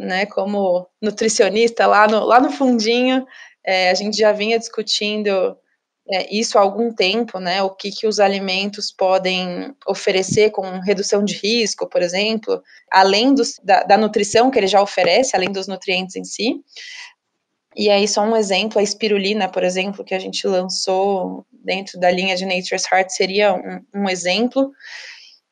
né? 0.00 0.26
Como 0.26 0.86
nutricionista, 1.00 1.86
lá 1.86 2.08
no, 2.08 2.24
lá 2.24 2.40
no 2.40 2.50
fundinho, 2.50 3.26
é, 3.64 3.90
a 3.90 3.94
gente 3.94 4.16
já 4.16 4.32
vinha 4.32 4.58
discutindo 4.58 5.56
é, 6.08 6.34
isso 6.34 6.58
há 6.58 6.62
algum 6.62 6.92
tempo, 6.92 7.38
né? 7.38 7.62
O 7.62 7.70
que, 7.70 7.90
que 7.90 8.06
os 8.06 8.18
alimentos 8.18 8.90
podem 8.90 9.74
oferecer 9.86 10.50
com 10.50 10.62
redução 10.80 11.22
de 11.22 11.34
risco, 11.34 11.86
por 11.88 12.02
exemplo, 12.02 12.62
além 12.90 13.34
dos, 13.34 13.60
da, 13.62 13.82
da 13.82 13.96
nutrição 13.96 14.50
que 14.50 14.58
ele 14.58 14.66
já 14.66 14.82
oferece, 14.82 15.36
além 15.36 15.52
dos 15.52 15.68
nutrientes 15.68 16.16
em 16.16 16.24
si. 16.24 16.60
E 17.76 17.88
aí, 17.88 18.08
só 18.08 18.22
um 18.22 18.36
exemplo, 18.36 18.80
a 18.80 18.82
espirulina, 18.82 19.48
por 19.48 19.62
exemplo, 19.62 20.04
que 20.04 20.14
a 20.14 20.18
gente 20.18 20.44
lançou 20.46 21.46
dentro 21.52 22.00
da 22.00 22.10
linha 22.10 22.34
de 22.36 22.44
Nature's 22.44 22.90
Heart, 22.90 23.10
seria 23.10 23.54
um, 23.54 24.02
um 24.02 24.08
exemplo. 24.08 24.72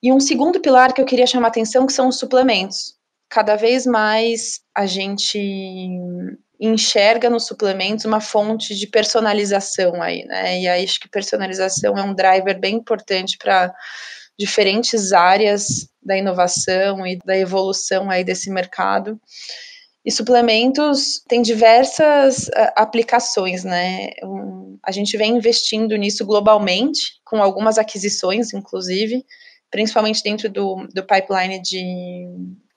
E 0.02 0.12
um 0.12 0.18
segundo 0.18 0.60
pilar 0.60 0.92
que 0.92 1.00
eu 1.00 1.06
queria 1.06 1.26
chamar 1.26 1.48
atenção, 1.48 1.86
que 1.86 1.92
são 1.92 2.08
os 2.08 2.18
suplementos. 2.18 2.97
Cada 3.28 3.56
vez 3.56 3.84
mais 3.84 4.60
a 4.74 4.86
gente 4.86 5.38
enxerga 6.60 7.30
nos 7.30 7.46
suplementos 7.46 8.04
uma 8.04 8.20
fonte 8.20 8.74
de 8.74 8.86
personalização 8.86 10.02
aí, 10.02 10.24
né? 10.24 10.60
E 10.60 10.68
aí 10.68 10.84
acho 10.84 10.98
que 10.98 11.08
personalização 11.08 11.96
é 11.96 12.02
um 12.02 12.14
driver 12.14 12.58
bem 12.58 12.76
importante 12.76 13.38
para 13.38 13.72
diferentes 14.38 15.12
áreas 15.12 15.88
da 16.02 16.16
inovação 16.16 17.06
e 17.06 17.18
da 17.24 17.36
evolução 17.36 18.10
aí 18.10 18.24
desse 18.24 18.50
mercado. 18.50 19.20
E 20.04 20.10
suplementos 20.10 21.22
têm 21.28 21.42
diversas 21.42 22.48
uh, 22.48 22.72
aplicações, 22.76 23.62
né? 23.62 24.10
A 24.82 24.90
gente 24.90 25.16
vem 25.16 25.36
investindo 25.36 25.94
nisso 25.96 26.24
globalmente, 26.24 27.20
com 27.24 27.42
algumas 27.42 27.78
aquisições, 27.78 28.54
inclusive, 28.54 29.24
principalmente 29.70 30.22
dentro 30.22 30.48
do, 30.48 30.88
do 30.94 31.04
pipeline 31.04 31.60
de 31.60 32.26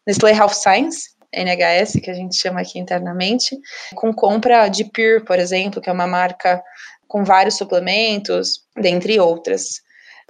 Nestlé 0.07 0.31
Health 0.31 0.53
Science, 0.53 1.09
NHS, 1.33 1.99
que 2.01 2.09
a 2.09 2.13
gente 2.13 2.35
chama 2.35 2.61
aqui 2.61 2.79
internamente, 2.79 3.57
com 3.95 4.13
compra 4.13 4.67
de 4.67 4.85
Pure, 4.85 5.23
por 5.25 5.39
exemplo, 5.39 5.81
que 5.81 5.89
é 5.89 5.93
uma 5.93 6.07
marca 6.07 6.61
com 7.07 7.23
vários 7.23 7.57
suplementos, 7.57 8.61
dentre 8.75 9.19
outras. 9.19 9.81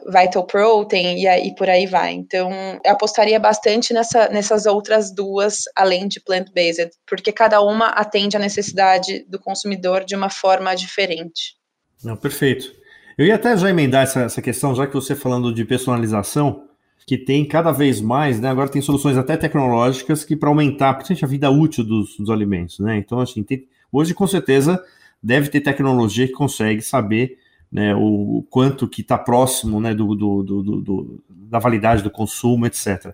Vital 0.08 0.46
Protein 0.46 1.20
e, 1.22 1.28
aí 1.28 1.54
por 1.56 1.70
aí 1.70 1.86
vai. 1.86 2.14
Então, 2.14 2.52
eu 2.84 2.92
apostaria 2.92 3.40
bastante 3.40 3.94
nessa, 3.94 4.30
nessas 4.30 4.66
outras 4.66 5.14
duas, 5.14 5.64
além 5.76 6.08
de 6.08 6.20
plant-based, 6.20 6.90
porque 7.06 7.32
cada 7.32 7.62
uma 7.62 7.90
atende 7.90 8.36
à 8.36 8.40
necessidade 8.40 9.26
do 9.30 9.40
consumidor 9.40 10.04
de 10.04 10.16
uma 10.16 10.30
forma 10.30 10.74
diferente. 10.76 11.56
Não, 12.04 12.18
perfeito. 12.18 12.74
Eu 13.18 13.26
ia 13.28 13.36
até 13.36 13.56
já 13.56 13.70
emendar 13.70 14.04
essa, 14.04 14.22
essa 14.22 14.42
questão, 14.42 14.74
já 14.74 14.88
que 14.88 14.94
você 14.94 15.16
falando 15.16 15.54
de 15.54 15.64
personalização, 15.64 16.68
que 17.12 17.18
tem 17.18 17.44
cada 17.44 17.74
vez 17.74 18.00
mais, 18.00 18.40
né? 18.40 18.48
Agora 18.48 18.70
tem 18.70 18.82
soluções 18.82 19.18
até 19.18 19.36
tecnológicas 19.36 20.24
que 20.24 20.34
para 20.34 20.48
aumentar, 20.48 20.94
principalmente 20.94 21.26
a 21.26 21.28
vida 21.28 21.52
útil 21.52 21.84
dos, 21.84 22.16
dos 22.16 22.30
alimentos, 22.30 22.80
né? 22.80 22.98
Então, 23.00 23.20
assim, 23.20 23.44
tem, 23.44 23.68
hoje 23.92 24.14
com 24.14 24.26
certeza 24.26 24.82
deve 25.22 25.50
ter 25.50 25.60
tecnologia 25.60 26.26
que 26.26 26.32
consegue 26.32 26.82
saber 26.82 27.38
né, 27.70 27.94
o 27.94 28.46
quanto 28.50 28.88
que 28.88 29.02
está 29.02 29.18
próximo 29.18 29.82
né, 29.82 29.94
do, 29.94 30.16
do, 30.16 30.42
do, 30.42 30.62
do, 30.64 31.24
da 31.30 31.60
validade 31.60 32.02
do 32.02 32.10
consumo, 32.10 32.66
etc. 32.66 33.14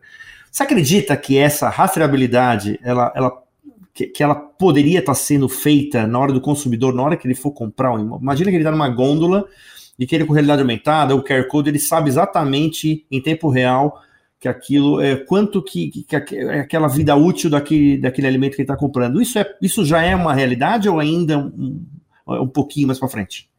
Você 0.52 0.62
acredita 0.62 1.18
que 1.18 1.36
essa 1.36 1.68
rastreabilidade 1.68 2.80
ela, 2.84 3.12
ela, 3.16 3.44
que, 3.96 4.06
que 4.06 4.22
ela 4.22 4.36
poderia 4.36 5.00
estar 5.00 5.14
tá 5.14 5.16
sendo 5.16 5.50
feita 5.50 6.06
na 6.06 6.20
hora 6.20 6.32
do 6.32 6.40
consumidor, 6.40 6.94
na 6.94 7.02
hora 7.02 7.18
que 7.18 7.26
ele 7.26 7.34
for 7.34 7.50
comprar? 7.50 8.00
Imagina 8.00 8.52
que 8.52 8.58
ele 8.58 8.64
está 8.64 8.70
numa 8.70 8.90
gôndola 8.90 9.48
e 9.98 10.06
que 10.06 10.16
ele 10.16 10.26
com 10.26 10.34
realidade 10.34 10.62
aumentada, 10.62 11.16
o 11.16 11.24
QR 11.24 11.48
Code, 11.48 11.70
ele 11.70 11.80
sabe 11.80 12.10
exatamente 12.10 13.06
em 13.10 13.22
tempo 13.22 13.50
real 13.50 14.02
que 14.40 14.48
aquilo 14.48 15.02
é 15.02 15.16
quanto 15.16 15.64
que, 15.64 15.90
que, 15.90 16.22
que 16.22 16.36
é 16.36 16.60
aquela 16.60 16.88
vida 16.88 17.16
útil 17.16 17.50
daquele, 17.50 17.98
daquele 17.98 18.28
alimento 18.28 18.56
que 18.56 18.62
ele 18.62 18.66
está 18.66 18.78
comprando. 18.78 19.22
Isso, 19.22 19.40
é, 19.40 19.56
isso 19.62 19.84
já 19.84 20.02
é 20.04 20.16
uma 20.16 20.34
realidade 20.34 20.88
ou 20.88 21.00
ainda 21.00 21.38
um, 21.40 21.84
um 22.28 22.48
pouquinho 22.48 22.88
mais 22.88 23.00
para 23.00 23.08
frente? 23.08 23.50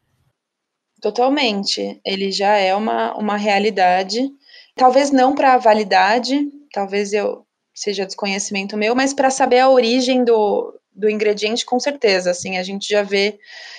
Totalmente. 1.01 2.01
Ele 2.05 2.31
já 2.31 2.57
é 2.57 2.75
uma, 2.75 3.17
uma 3.17 3.37
realidade. 3.37 4.31
Talvez 4.77 5.11
não 5.11 5.35
para 5.35 5.55
a 5.55 5.59
validade, 5.59 6.49
talvez 6.73 7.13
eu 7.13 7.45
seja 7.75 8.07
desconhecimento 8.07 8.77
meu, 8.77 8.95
mas 8.95 9.15
para 9.15 9.31
saber 9.31 9.61
a 9.61 9.71
origem 9.71 10.25
do, 10.25 10.78
do 10.99 11.09
ingrediente, 11.09 11.65
com 11.65 11.79
certeza. 11.79 12.33
Assim, 12.33 12.59
a 12.59 12.63
gente 12.63 12.89
já 12.89 13.03
vê 13.03 13.39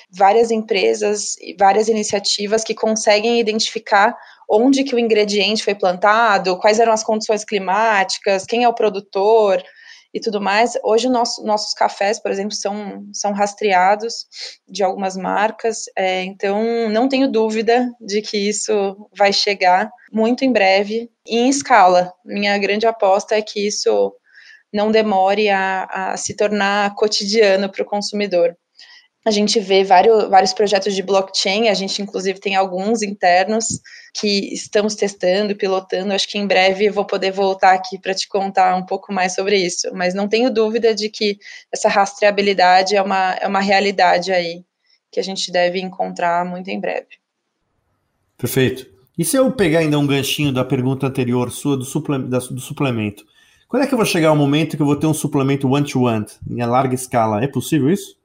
várias 0.10 0.50
empresas 0.50 1.36
e 1.38 1.56
várias 1.60 1.90
iniciativas 1.90 2.64
que 2.64 2.74
conseguem 2.74 3.40
identificar 3.40 4.18
onde 4.50 4.84
que 4.84 4.96
o 4.96 5.00
ingrediente 5.00 5.64
foi 5.64 5.76
plantado, 5.76 6.58
quais 6.58 6.80
eram 6.80 6.94
as 6.94 7.04
condições 7.04 7.44
climáticas, 7.44 8.46
quem 8.46 8.64
é 8.64 8.70
o 8.70 8.74
produtor 8.74 9.62
e 10.12 10.20
tudo 10.20 10.42
mais. 10.42 10.74
Hoje 10.84 11.08
nosso, 11.08 11.44
nossos 11.44 11.74
cafés, 11.74 12.20
por 12.20 12.32
exemplo, 12.32 12.54
são, 12.54 13.04
são 13.14 13.32
rastreados 13.32 14.26
de 14.68 14.82
algumas 14.82 15.16
marcas, 15.16 15.84
é, 15.96 16.24
então 16.24 16.90
não 16.90 17.08
tenho 17.08 17.32
dúvida 17.32 17.92
de 18.02 18.22
que 18.22 18.38
isso 18.38 19.10
vai 19.16 19.32
chegar 19.32 19.92
muito 20.12 20.44
em 20.44 20.52
breve 20.52 21.12
em 21.28 21.48
escala. 21.48 22.12
Minha 22.26 22.58
grande 22.58 22.88
aposta 22.88 23.36
é 23.36 23.42
que 23.42 23.68
isso 23.68 24.16
não 24.74 24.92
demore 24.92 25.50
a, 25.50 25.84
a 25.86 26.18
se 26.18 26.36
tornar 26.36 26.94
cotidiano 26.96 27.70
para 27.70 27.82
o 27.82 27.86
consumidor. 27.86 28.56
A 29.26 29.32
gente 29.32 29.60
vê 29.60 29.84
vários, 29.84 30.30
vários 30.30 30.54
projetos 30.54 30.96
de 30.96 31.04
blockchain, 31.04 31.68
a 31.68 31.74
gente 31.74 32.02
inclusive 32.02 32.40
tem 32.40 32.56
alguns 32.56 33.02
internos 33.02 33.80
que 34.14 34.54
estamos 34.54 34.96
testando, 34.96 35.56
pilotando. 35.56 36.14
Acho 36.14 36.28
que 36.28 36.38
em 36.38 36.48
breve 36.48 36.90
vou 36.90 37.06
poder 37.06 37.32
voltar 37.32 37.74
aqui 37.74 38.00
para 38.00 38.14
te 38.14 38.28
contar 38.28 38.76
um 38.76 38.86
pouco 38.86 39.12
mais 39.14 39.36
sobre 39.36 39.58
isso. 39.58 39.90
Mas 39.94 40.14
não 40.14 40.28
tenho 40.28 40.52
dúvida 40.52 40.96
de 40.96 41.10
que 41.10 41.38
essa 41.72 41.90
rastreabilidade 41.90 42.96
é 42.96 43.02
uma, 43.02 43.34
é 43.34 43.48
uma 43.48 43.60
realidade 43.60 44.32
aí 44.32 44.64
que 45.12 45.20
a 45.20 45.24
gente 45.24 45.52
deve 45.52 45.80
encontrar 45.80 46.46
muito 46.46 46.70
em 46.70 46.80
breve. 46.80 47.20
Perfeito. 48.38 48.88
E 49.18 49.26
se 49.26 49.36
eu 49.36 49.52
pegar 49.52 49.80
ainda 49.80 50.00
um 50.00 50.08
ganchinho 50.08 50.54
da 50.54 50.64
pergunta 50.64 51.08
anterior 51.08 51.52
sua 51.52 51.76
do, 51.76 51.84
do 51.84 52.62
suplemento? 52.62 53.26
Quando 53.70 53.84
é 53.84 53.88
que 53.88 53.94
eu 53.94 53.98
vou 53.98 54.06
chegar 54.06 54.30
ao 54.30 54.36
momento 54.36 54.76
que 54.76 54.82
eu 54.82 54.86
vou 54.88 54.96
ter 54.96 55.06
um 55.06 55.14
suplemento 55.14 55.70
one-to-one 55.70 56.26
-one, 56.26 56.40
em 56.50 56.66
larga 56.66 56.96
escala? 56.96 57.44
É 57.44 57.48
possível 57.48 57.92
isso? 57.92 58.18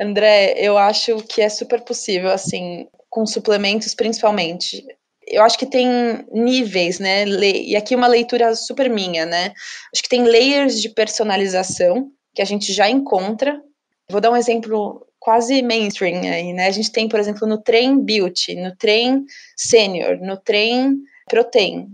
André, 0.00 0.54
eu 0.56 0.78
acho 0.78 1.18
que 1.28 1.42
é 1.42 1.48
super 1.50 1.82
possível, 1.82 2.30
assim, 2.30 2.88
com 3.10 3.26
suplementos 3.26 3.94
principalmente. 3.94 4.82
Eu 5.26 5.42
acho 5.42 5.58
que 5.58 5.66
tem 5.66 5.86
níveis, 6.32 6.98
né? 6.98 7.26
E 7.26 7.76
aqui 7.76 7.94
uma 7.94 8.06
leitura 8.06 8.56
super 8.56 8.88
minha, 8.88 9.26
né? 9.26 9.52
Acho 9.92 10.02
que 10.02 10.08
tem 10.08 10.24
layers 10.24 10.80
de 10.80 10.88
personalização 10.88 12.10
que 12.34 12.40
a 12.40 12.46
gente 12.46 12.72
já 12.72 12.88
encontra. 12.88 13.60
Vou 14.08 14.22
dar 14.22 14.30
um 14.30 14.36
exemplo 14.36 15.06
quase 15.18 15.60
mainstream 15.60 16.22
aí, 16.22 16.54
né? 16.54 16.66
A 16.66 16.70
gente 16.70 16.90
tem, 16.90 17.10
por 17.10 17.20
exemplo, 17.20 17.46
no 17.46 17.58
Train 17.58 18.00
Beauty, 18.00 18.54
no 18.54 18.74
Train 18.74 19.26
Senior, 19.54 20.18
no 20.22 20.38
Train 20.38 20.96
Protein, 21.28 21.88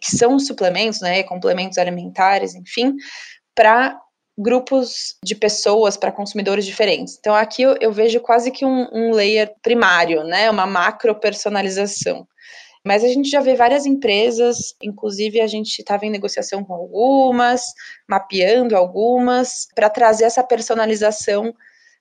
que 0.00 0.16
são 0.16 0.38
suplementos, 0.38 1.00
né? 1.00 1.22
Complementos 1.22 1.78
alimentares, 1.78 2.54
enfim, 2.54 2.94
para 3.54 3.98
grupos 4.38 5.16
de 5.24 5.34
pessoas 5.34 5.96
para 5.96 6.12
consumidores 6.12 6.64
diferentes. 6.64 7.16
Então 7.18 7.34
aqui 7.34 7.62
eu, 7.62 7.76
eu 7.80 7.92
vejo 7.92 8.20
quase 8.20 8.52
que 8.52 8.64
um, 8.64 8.88
um, 8.92 9.10
layer 9.10 9.52
primário, 9.60 10.22
né, 10.22 10.48
uma 10.48 10.64
macro 10.64 11.12
personalização. 11.18 12.26
Mas 12.84 13.02
a 13.02 13.08
gente 13.08 13.28
já 13.28 13.40
vê 13.40 13.56
várias 13.56 13.84
empresas, 13.84 14.74
inclusive 14.80 15.40
a 15.40 15.48
gente 15.48 15.80
estava 15.80 16.06
em 16.06 16.10
negociação 16.10 16.62
com 16.62 16.72
algumas, 16.72 17.64
mapeando 18.08 18.76
algumas, 18.76 19.66
para 19.74 19.90
trazer 19.90 20.24
essa 20.24 20.44
personalização 20.44 21.52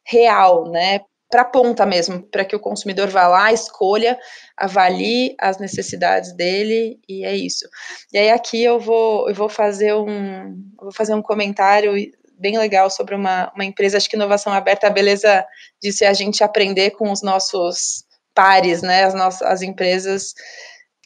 real, 0.06 0.70
né, 0.70 1.02
para 1.30 1.42
a 1.42 1.46
ponta 1.46 1.86
mesmo, 1.86 2.24
para 2.24 2.46
que 2.46 2.56
o 2.56 2.60
consumidor 2.60 3.10
vá 3.10 3.28
lá, 3.28 3.52
escolha, 3.52 4.18
avalie 4.56 5.36
as 5.40 5.58
necessidades 5.58 6.34
dele 6.34 7.00
e 7.08 7.26
é 7.26 7.36
isso. 7.36 7.68
E 8.14 8.18
aí 8.18 8.30
aqui 8.30 8.64
eu 8.64 8.80
vou 8.80 9.30
eu 9.30 9.36
vou 9.36 9.50
fazer 9.50 9.94
um 9.94 10.56
vou 10.80 10.92
fazer 10.92 11.14
um 11.14 11.22
comentário 11.22 11.94
bem 12.40 12.58
legal 12.58 12.90
sobre 12.90 13.16
uma, 13.16 13.52
uma 13.56 13.66
empresa, 13.66 13.98
acho 13.98 14.10
que 14.10 14.16
inovação 14.16 14.54
aberta, 14.54 14.88
a 14.88 14.92
beleza 14.92 15.46
disso 15.82 16.04
é 16.04 16.08
a 16.08 16.14
gente 16.14 16.44
aprender 16.44 16.92
com 16.92 17.12
os 17.12 17.24
nossos 17.24 18.06
pares, 18.34 18.82
né, 18.82 19.04
as 19.04 19.14
nossas 19.14 19.42
as 19.42 19.62
empresas 19.62 20.34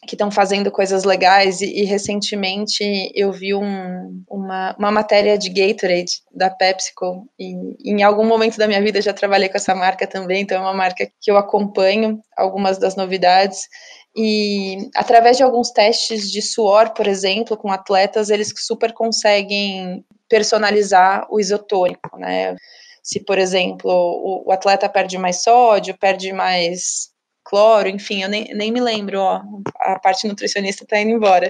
que 0.08 0.16
estão 0.16 0.32
fazendo 0.32 0.72
coisas 0.72 1.04
legais 1.04 1.62
e, 1.62 1.82
e, 1.82 1.84
recentemente 1.84 2.84
eu 3.14 3.32
vi 3.32 3.54
um, 3.54 4.24
uma, 4.28 4.76
uma 4.78 4.92
matéria 4.92 5.38
de 5.38 5.50
Gatorade 5.50 6.24
da 6.34 6.50
PepsiCo 6.50 7.28
e, 7.38 7.54
e 7.80 7.92
em 7.92 8.02
algum 8.02 8.26
momento 8.26 8.58
da 8.58 8.68
minha 8.68 8.82
vida 8.82 9.00
já 9.02 9.14
trabalhei 9.14 9.48
com 9.48 9.58
essa 9.58 9.76
marca 9.76 10.08
também, 10.08 10.42
então 10.42 10.58
é 10.58 10.62
uma 10.62 10.74
marca 10.74 11.08
que 11.22 11.30
eu 11.30 11.38
acompanho 11.38 12.20
algumas 12.36 12.80
das 12.80 12.96
novidades 12.96 13.68
E 14.16 14.90
através 14.96 15.38
de 15.38 15.44
alguns 15.44 15.72
testes 15.72 16.30
de 16.32 16.42
suor, 16.42 16.94
por 16.94 17.08
exemplo, 17.08 17.56
com 17.56 17.72
atletas, 17.72 18.30
eles 18.30 18.52
super 18.58 18.94
conseguem 18.94 20.04
personalizar 20.28 21.28
o 21.30 21.40
isotônico, 21.40 22.18
né? 22.18 22.56
Se, 23.04 23.20
por 23.24 23.38
exemplo, 23.38 23.90
o, 23.90 24.50
o 24.50 24.52
atleta 24.52 24.90
perde 24.90 25.18
mais 25.18 25.44
sódio, 25.44 25.98
perde 25.98 26.34
mais 26.34 27.11
cloro, 27.44 27.88
enfim, 27.88 28.24
eu 28.24 28.30
nem, 28.30 28.54
nem 28.54 28.72
me 28.72 28.80
lembro, 28.80 29.20
ó, 29.20 29.42
a 29.80 30.00
parte 30.00 30.28
nutricionista 30.28 30.84
está 30.84 31.00
indo 31.00 31.12
embora. 31.12 31.50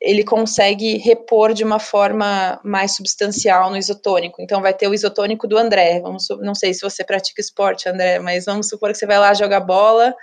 Ele 0.00 0.22
consegue 0.22 0.98
repor 0.98 1.54
de 1.54 1.64
uma 1.64 1.78
forma 1.78 2.60
mais 2.62 2.94
substancial 2.94 3.70
no 3.70 3.76
isotônico. 3.76 4.42
Então, 4.42 4.60
vai 4.60 4.74
ter 4.74 4.86
o 4.86 4.94
isotônico 4.94 5.46
do 5.46 5.56
André. 5.56 6.00
Vamos, 6.00 6.26
não 6.40 6.54
sei 6.54 6.74
se 6.74 6.82
você 6.82 7.02
pratica 7.02 7.40
esporte, 7.40 7.88
André, 7.88 8.18
mas 8.18 8.44
vamos 8.44 8.68
supor 8.68 8.92
que 8.92 8.98
você 8.98 9.06
vai 9.06 9.18
lá 9.18 9.32
jogar 9.32 9.60
bola 9.60 10.14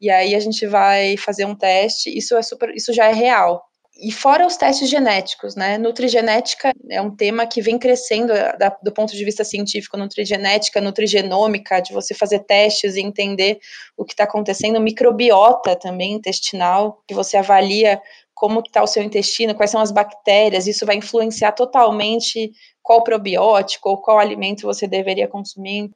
e 0.00 0.10
aí 0.10 0.34
a 0.34 0.40
gente 0.40 0.66
vai 0.66 1.16
fazer 1.16 1.44
um 1.44 1.54
teste. 1.54 2.16
Isso 2.16 2.36
é 2.36 2.42
super, 2.42 2.70
isso 2.74 2.92
já 2.92 3.06
é 3.06 3.12
real. 3.12 3.62
E 3.98 4.12
fora 4.12 4.46
os 4.46 4.58
testes 4.58 4.90
genéticos, 4.90 5.56
né? 5.56 5.78
Nutrigenética 5.78 6.70
é 6.90 7.00
um 7.00 7.10
tema 7.10 7.46
que 7.46 7.62
vem 7.62 7.78
crescendo 7.78 8.30
eh, 8.30 8.54
da, 8.58 8.76
do 8.82 8.92
ponto 8.92 9.14
de 9.16 9.24
vista 9.24 9.42
científico, 9.42 9.96
nutrigenética, 9.96 10.82
nutrigenômica, 10.82 11.80
de 11.80 11.94
você 11.94 12.12
fazer 12.12 12.40
testes 12.40 12.96
e 12.96 13.00
entender 13.00 13.58
o 13.96 14.04
que 14.04 14.12
está 14.12 14.24
acontecendo, 14.24 14.78
microbiota 14.80 15.74
também 15.74 16.12
intestinal, 16.12 17.02
que 17.08 17.14
você 17.14 17.38
avalia 17.38 18.00
como 18.34 18.60
está 18.60 18.82
o 18.82 18.86
seu 18.86 19.02
intestino, 19.02 19.54
quais 19.54 19.70
são 19.70 19.80
as 19.80 19.90
bactérias, 19.90 20.66
isso 20.66 20.84
vai 20.84 20.96
influenciar 20.96 21.52
totalmente 21.52 22.52
qual 22.82 23.02
probiótico 23.02 23.88
ou 23.88 24.02
qual 24.02 24.18
alimento 24.18 24.66
você 24.66 24.86
deveria 24.86 25.26
consumir. 25.26 25.90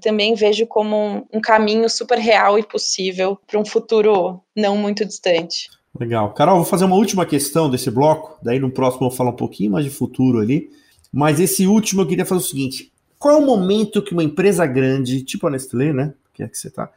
Também 0.00 0.34
vejo 0.34 0.66
como 0.66 0.96
um, 0.96 1.26
um 1.34 1.40
caminho 1.40 1.88
super 1.90 2.18
real 2.18 2.58
e 2.58 2.62
possível 2.62 3.38
para 3.46 3.60
um 3.60 3.64
futuro 3.64 4.42
não 4.56 4.74
muito 4.74 5.04
distante. 5.04 5.68
Legal. 5.98 6.32
Carol, 6.32 6.56
vou 6.56 6.64
fazer 6.64 6.84
uma 6.84 6.96
última 6.96 7.26
questão 7.26 7.68
desse 7.68 7.90
bloco, 7.90 8.38
daí 8.42 8.58
no 8.58 8.70
próximo 8.70 9.04
eu 9.04 9.10
vou 9.10 9.16
falar 9.16 9.30
um 9.30 9.36
pouquinho 9.36 9.72
mais 9.72 9.84
de 9.84 9.90
futuro 9.90 10.38
ali. 10.38 10.70
Mas 11.12 11.38
esse 11.38 11.66
último 11.66 12.02
eu 12.02 12.06
queria 12.06 12.24
fazer 12.24 12.40
o 12.40 12.48
seguinte: 12.48 12.92
qual 13.18 13.34
é 13.34 13.38
o 13.38 13.46
momento 13.46 14.02
que 14.02 14.12
uma 14.12 14.24
empresa 14.24 14.64
grande, 14.66 15.22
tipo 15.22 15.46
a 15.46 15.50
Nestlé, 15.50 15.92
né? 15.92 16.14
Que 16.32 16.42
é 16.42 16.48
que 16.48 16.56
você 16.56 16.70
tá, 16.70 16.90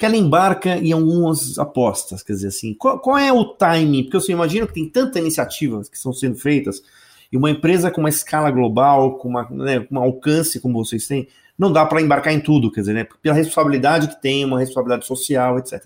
que 0.00 0.06
ela 0.06 0.16
embarca 0.16 0.78
em 0.78 0.92
algumas 0.92 1.58
apostas, 1.58 2.22
quer 2.22 2.32
dizer 2.32 2.48
assim, 2.48 2.72
qual, 2.72 2.98
qual 2.98 3.18
é 3.18 3.30
o 3.30 3.44
timing? 3.44 4.04
Porque 4.04 4.16
eu 4.16 4.34
imagino 4.34 4.66
que 4.66 4.72
tem 4.72 4.88
tantas 4.88 5.20
iniciativas 5.20 5.90
que 5.90 5.96
estão 5.96 6.10
sendo 6.10 6.36
feitas, 6.36 6.82
e 7.30 7.36
uma 7.36 7.50
empresa 7.50 7.90
com 7.90 8.00
uma 8.00 8.08
escala 8.08 8.50
global, 8.50 9.18
com 9.18 9.28
uma, 9.28 9.46
né, 9.50 9.86
um 9.90 9.98
alcance 9.98 10.58
como 10.58 10.82
vocês 10.82 11.06
têm, 11.06 11.28
não 11.56 11.70
dá 11.70 11.84
para 11.84 12.00
embarcar 12.00 12.32
em 12.32 12.40
tudo, 12.40 12.72
quer 12.72 12.80
dizer, 12.80 12.94
né, 12.94 13.06
pela 13.20 13.34
responsabilidade 13.34 14.08
que 14.08 14.20
tem, 14.22 14.42
uma 14.42 14.58
responsabilidade 14.58 15.06
social, 15.06 15.58
etc. 15.58 15.84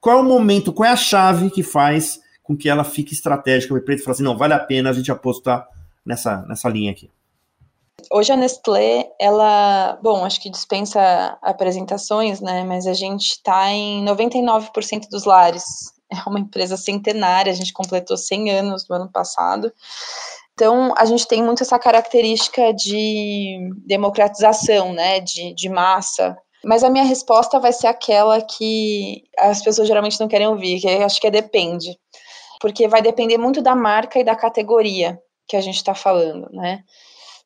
Qual 0.00 0.18
é 0.18 0.20
o 0.20 0.24
momento, 0.24 0.72
qual 0.72 0.88
é 0.88 0.92
a 0.92 0.96
chave 0.96 1.50
que 1.50 1.62
faz 1.62 2.20
com 2.42 2.56
que 2.56 2.68
ela 2.68 2.84
fique 2.84 3.12
estratégica 3.12 3.74
empresa 3.74 4.00
e 4.00 4.04
fala 4.04 4.14
assim, 4.14 4.22
não, 4.22 4.36
vale 4.36 4.54
a 4.54 4.58
pena 4.58 4.90
a 4.90 4.92
gente 4.92 5.10
apostar 5.10 5.68
nessa, 6.04 6.42
nessa 6.48 6.68
linha 6.68 6.90
aqui? 6.92 7.10
Hoje 8.10 8.32
a 8.32 8.36
Nestlé, 8.36 9.10
ela, 9.20 9.98
bom, 10.02 10.24
acho 10.24 10.40
que 10.40 10.48
dispensa 10.48 11.36
apresentações, 11.42 12.40
né, 12.40 12.64
mas 12.64 12.86
a 12.86 12.94
gente 12.94 13.32
está 13.32 13.70
em 13.70 14.04
99% 14.04 15.08
dos 15.10 15.24
lares. 15.24 15.92
É 16.10 16.26
uma 16.26 16.40
empresa 16.40 16.74
centenária, 16.78 17.52
a 17.52 17.54
gente 17.54 17.70
completou 17.70 18.16
100 18.16 18.50
anos 18.50 18.88
no 18.88 18.96
ano 18.96 19.12
passado. 19.12 19.70
Então, 20.54 20.94
a 20.96 21.04
gente 21.04 21.28
tem 21.28 21.42
muito 21.42 21.62
essa 21.62 21.78
característica 21.78 22.72
de 22.72 23.70
democratização, 23.86 24.94
né, 24.94 25.20
de, 25.20 25.54
de 25.54 25.68
massa. 25.68 26.34
Mas 26.64 26.82
a 26.82 26.90
minha 26.90 27.04
resposta 27.04 27.60
vai 27.60 27.72
ser 27.72 27.86
aquela 27.86 28.40
que 28.42 29.22
as 29.38 29.62
pessoas 29.62 29.86
geralmente 29.86 30.18
não 30.20 30.28
querem 30.28 30.48
ouvir, 30.48 30.80
que 30.80 30.88
acho 30.88 31.20
que 31.20 31.26
é 31.26 31.30
depende. 31.30 31.98
Porque 32.60 32.88
vai 32.88 33.00
depender 33.00 33.38
muito 33.38 33.62
da 33.62 33.74
marca 33.74 34.18
e 34.18 34.24
da 34.24 34.34
categoria 34.34 35.20
que 35.46 35.56
a 35.56 35.60
gente 35.60 35.76
está 35.76 35.94
falando, 35.94 36.48
né? 36.52 36.82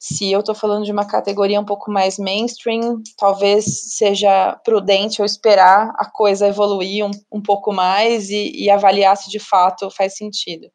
Se 0.04 0.32
eu 0.32 0.40
estou 0.40 0.52
falando 0.52 0.84
de 0.84 0.90
uma 0.90 1.04
categoria 1.04 1.60
um 1.60 1.64
pouco 1.64 1.88
mais 1.88 2.18
mainstream, 2.18 3.00
talvez 3.16 3.94
seja 3.94 4.58
prudente 4.64 5.20
eu 5.20 5.24
esperar 5.24 5.92
a 5.96 6.10
coisa 6.10 6.48
evoluir 6.48 7.06
um, 7.06 7.12
um 7.30 7.40
pouco 7.40 7.72
mais 7.72 8.28
e, 8.28 8.50
e, 8.52 8.68
avaliar 8.68 9.16
se 9.16 9.30
de 9.30 9.38
fato 9.38 9.88
faz 9.92 10.16
sentido. 10.16 10.66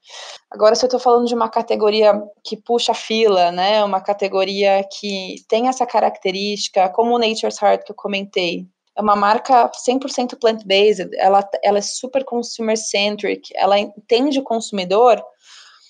Agora, 0.49 0.75
se 0.75 0.85
eu 0.85 0.87
estou 0.87 0.97
falando 0.97 1.27
de 1.27 1.35
uma 1.35 1.49
categoria 1.49 2.13
que 2.41 2.55
puxa 2.55 2.93
fila, 2.93 3.51
né, 3.51 3.83
uma 3.83 3.99
categoria 3.99 4.81
que 4.97 5.35
tem 5.49 5.67
essa 5.67 5.85
característica, 5.85 6.87
como 6.87 7.13
o 7.13 7.19
Nature's 7.19 7.61
Heart 7.61 7.83
que 7.83 7.91
eu 7.91 7.97
comentei, 7.97 8.65
é 8.95 9.01
uma 9.01 9.15
marca 9.17 9.69
100% 9.69 10.39
plant-based, 10.39 11.09
ela, 11.17 11.47
ela 11.61 11.79
é 11.79 11.81
super 11.81 12.23
consumer-centric, 12.23 13.51
ela 13.55 13.77
entende 13.77 14.39
o 14.39 14.43
consumidor 14.43 15.21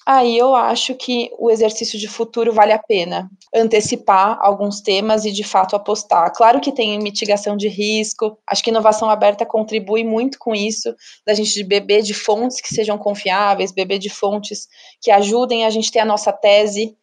aí 0.08 0.38
eu 0.38 0.56
acho 0.56 0.96
que 0.96 1.30
o 1.38 1.52
exercício 1.52 2.00
de 2.00 2.08
futuro 2.08 2.54
vale 2.54 2.72
a 2.72 2.80
pena 2.80 3.30
antecipar 3.54 4.40
alguns 4.42 4.80
temas 4.80 5.26
e 5.26 5.34
de 5.34 5.44
fato 5.44 5.76
apostar. 5.76 6.32
Claro 6.34 6.62
que 6.62 6.72
tem 6.72 6.98
mitigação 6.98 7.58
de 7.58 7.68
risco, 7.68 8.40
acho 8.48 8.64
que 8.64 8.70
inovação 8.70 9.10
aberta 9.10 9.46
contribui 9.46 10.06
muito 10.06 10.40
com 10.40 10.56
isso, 10.56 10.96
da 11.26 11.34
gente 11.34 11.62
beber 11.62 12.04
de 12.04 12.14
fontes 12.14 12.62
que 12.62 12.74
sejam 12.74 12.98
confiáveis, 12.98 13.74
beber 13.74 14.00
de 14.00 14.10
fontes 14.10 14.70
que 15.02 15.12
ajudem 15.12 15.66
a 15.66 15.70
gente 15.70 15.92
ter 15.92 16.00
a 16.00 16.06
nossa 16.06 16.32
tese, 16.32 16.96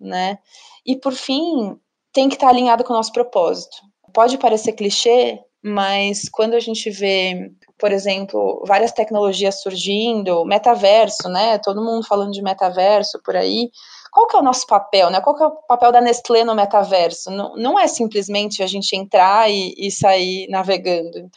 né? 0.00 0.38
E 0.86 0.96
por 0.96 1.12
fim, 1.12 1.78
tem 2.10 2.26
que 2.26 2.36
estar 2.36 2.48
alinhado 2.48 2.82
com 2.84 2.94
o 2.94 2.96
nosso 2.96 3.12
propósito. 3.12 3.76
Pode 4.14 4.38
parecer 4.38 4.72
clichê, 4.72 5.40
mas 5.62 6.26
quando 6.30 6.54
a 6.54 6.60
gente 6.60 6.88
vê 6.88 7.50
por 7.78 7.92
exemplo, 7.92 8.62
várias 8.66 8.92
tecnologias 8.92 9.60
surgindo, 9.60 10.44
metaverso, 10.44 11.28
né? 11.28 11.58
Todo 11.58 11.84
mundo 11.84 12.06
falando 12.06 12.32
de 12.32 12.42
metaverso 12.42 13.20
por 13.22 13.36
aí. 13.36 13.70
Qual 14.10 14.26
que 14.26 14.36
é 14.36 14.38
o 14.38 14.42
nosso 14.42 14.66
papel, 14.66 15.10
né? 15.10 15.20
Qual 15.20 15.36
que 15.36 15.42
é 15.42 15.46
o 15.46 15.56
papel 15.68 15.92
da 15.92 16.00
Nestlé 16.00 16.42
no 16.42 16.54
metaverso? 16.54 17.30
Não, 17.30 17.54
não 17.56 17.78
é 17.78 17.86
simplesmente 17.86 18.62
a 18.62 18.66
gente 18.66 18.96
entrar 18.96 19.50
e, 19.50 19.74
e 19.76 19.90
sair 19.90 20.48
navegando. 20.48 21.28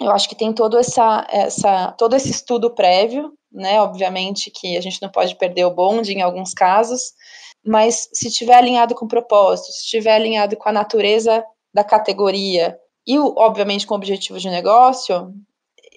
Eu 0.00 0.10
acho 0.10 0.28
que 0.28 0.34
tem 0.34 0.52
todo, 0.52 0.78
essa, 0.78 1.26
essa, 1.30 1.92
todo 1.92 2.16
esse 2.16 2.30
estudo 2.30 2.74
prévio, 2.74 3.32
né? 3.52 3.80
Obviamente 3.80 4.50
que 4.50 4.76
a 4.76 4.80
gente 4.80 5.00
não 5.00 5.08
pode 5.08 5.36
perder 5.36 5.64
o 5.66 5.74
bonde 5.74 6.12
em 6.12 6.22
alguns 6.22 6.52
casos, 6.52 7.12
mas 7.64 8.08
se 8.12 8.26
estiver 8.26 8.54
alinhado 8.54 8.94
com 8.94 9.04
o 9.04 9.08
propósito, 9.08 9.72
se 9.72 9.84
estiver 9.84 10.14
alinhado 10.14 10.56
com 10.56 10.68
a 10.68 10.72
natureza 10.72 11.44
da 11.72 11.84
categoria, 11.84 12.76
e, 13.08 13.18
obviamente, 13.18 13.86
com 13.86 13.94
o 13.94 13.96
objetivo 13.96 14.38
de 14.38 14.50
negócio, 14.50 15.32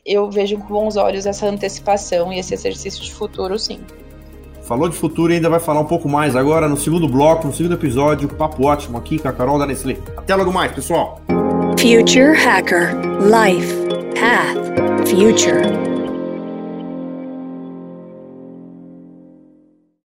eu 0.05 0.31
vejo 0.31 0.57
com 0.57 0.67
bons 0.67 0.95
olhos 0.95 1.25
essa 1.25 1.45
antecipação 1.45 2.31
e 2.31 2.39
esse 2.39 2.53
exercício 2.53 3.03
de 3.03 3.13
futuro, 3.13 3.59
sim. 3.59 3.81
Falou 4.63 4.87
de 4.87 4.95
futuro 4.95 5.33
e 5.33 5.35
ainda 5.35 5.49
vai 5.49 5.59
falar 5.59 5.81
um 5.81 5.85
pouco 5.85 6.07
mais 6.07 6.37
agora 6.37 6.69
no 6.69 6.77
segundo 6.77 7.09
bloco, 7.09 7.45
no 7.45 7.53
segundo 7.53 7.73
episódio. 7.73 8.29
Papo 8.29 8.65
ótimo 8.65 8.97
aqui 8.97 9.19
com 9.19 9.27
a 9.27 9.33
Carol 9.33 9.59
da 9.59 9.65
Nestlé. 9.65 9.97
Até 10.15 10.33
logo 10.33 10.53
mais, 10.53 10.71
pessoal. 10.71 11.19
Future 11.77 12.33
Hacker 12.37 12.95
Life 13.19 13.75
Path 14.15 15.09
Future. 15.09 15.80